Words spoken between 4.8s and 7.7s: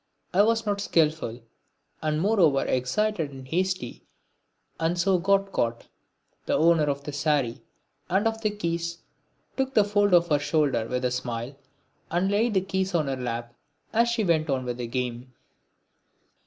so got caught. The owner of the sari